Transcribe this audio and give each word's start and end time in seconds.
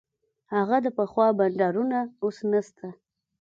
هغه 0.53 0.77
د 0.85 0.87
پخوا 0.97 1.27
بانډارونه 1.37 1.99
اوس 2.23 2.37
نسته. 2.51 2.87